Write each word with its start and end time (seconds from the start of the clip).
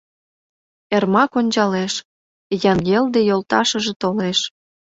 Эрмак 0.95 1.31
ончалеш— 1.39 1.93
Янгелде 2.71 3.21
йолташыже 3.29 3.93
толеш. 4.01 4.39